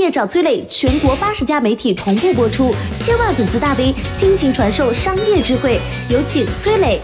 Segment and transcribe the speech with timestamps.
[0.00, 6.98] 业找崔磊，全国八十家媒体同步播出，千万粉丝大 V 倾情传授商业智慧，有请崔磊。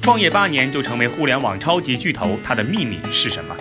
[0.00, 3.56] 创业八年就成为互联网超级巨头，它的秘密是什么？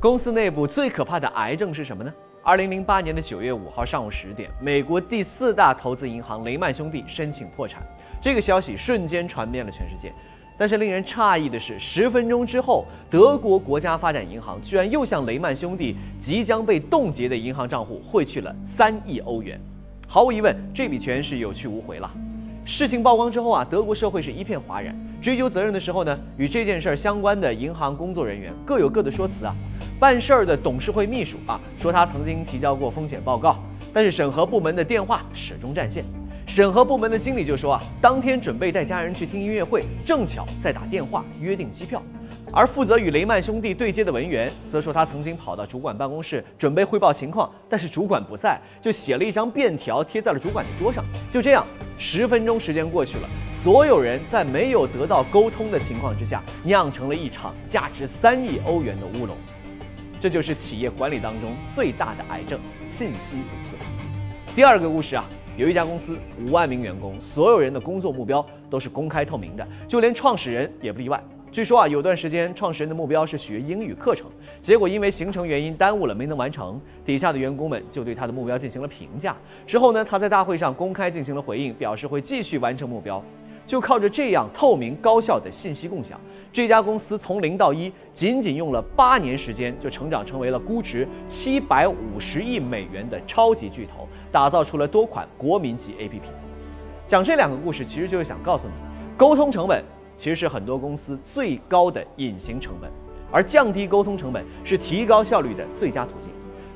[0.00, 2.12] 公司内部最可怕的癌症是什么呢？
[2.42, 7.86] 二零零八年的九月五号上午十点，美国第四大投资银行雷曼兄弟申请破产，
[8.20, 10.12] 这个消息瞬间传遍了全世界。
[10.58, 19.58] 但是令人诧异的是，十分钟之后，德国国家发展银行居然又向雷曼兄弟即将被冻结的银行账户汇去了三亿欧元。
[20.08, 22.10] 毫无疑问，这笔钱是有去无回了。
[22.64, 24.94] 事情曝光之后啊，德国社会是一片哗然。
[25.22, 29.54] 追究责任的时候呢，与这件事儿相关的银行工作人员各有各的说辞啊。
[30.00, 33.58] 办事儿的董事会秘书啊，说他曾经提交过风险报告，
[33.92, 36.04] 但是审核部门的电话始终占线。
[36.48, 42.02] 审核部门的经理就说啊，当天准备带家人去听音乐会，正巧在打电话约定机票。
[42.50, 51.04] 而负责与雷曼兄弟对接的文员则说，他曾经跑到主管办公室准备汇报情况，但是主管不在，就写了一张便条贴在了主管的桌上。
[51.30, 51.66] 就这样，
[51.98, 59.36] 十分钟时间过去了，所有人在没有得到沟通的情况之下，酿成了一场价值三亿欧元的乌龙。
[60.18, 63.76] 这就是企业管理当中最大的癌症——信息阻塞。
[64.56, 71.20] 第二个故事啊，有一家公司五万名员工，所有人的工作目标都是公开透明的，就连创始人也不例外。
[71.50, 74.28] 据说啊，有段时间创始人的目标是学英语课程，
[74.60, 76.80] 结果因为行程原因耽误了，没能完成。
[77.04, 79.36] 底下的员工们就对他的目标进行了评价。
[79.66, 83.20] 之后呢，他在大会上公开进行了回应，表示会继续完成目标。
[83.68, 86.18] 就靠着这样透明高效的信息共享，
[86.50, 96.22] 这家公司从零到一，仅仅用了八年时间，就成长成为了估值七百五十亿美元的超级巨头，打造出了多款国民级 APP。
[97.06, 98.72] 讲这两个故事，其实就是想告诉你，
[99.16, 99.84] 沟通成本。
[100.16, 102.90] 其实是很多公司最高的隐形成本，
[103.30, 106.27] 而降低沟通成本是提高效率的最佳途径。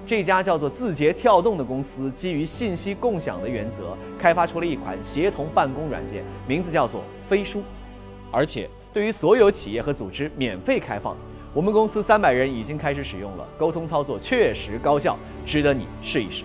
[0.05, 7.63] 这家叫做字节跳动的公司，基于信息共享的原则，开发出了一款协同办公软件，名字叫做飞书，
[8.31, 11.17] 而且对于所有企业和组织免费开放。
[11.55, 15.17] 我们公司三百人已经开始使用了，沟通操作确实高效，
[15.47, 16.45] 值得你试一试。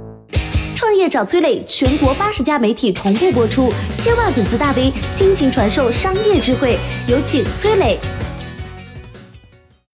[0.81, 6.75] 创业找崔磊，全国八十家媒体同步播出，千万粉丝大 V 倾情传授商业智慧，
[7.07, 7.99] 有请崔磊。